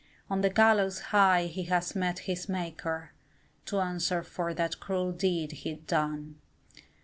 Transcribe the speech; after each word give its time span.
On 0.31 0.41
the 0.41 0.49
gallows 0.49 0.99
high 1.13 1.43
he 1.43 1.65
has 1.65 1.95
met 1.95 2.17
his 2.25 2.49
Maker, 2.49 3.11
To 3.67 3.79
answer 3.81 4.23
for 4.23 4.51
that 4.51 4.79
cruel 4.79 5.11
deed 5.11 5.51
he'd 5.51 5.85
done. 5.85 6.39